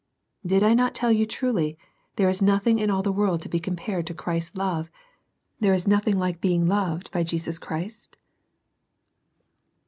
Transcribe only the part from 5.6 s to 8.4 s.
is nothing like being loved by Jesus Christ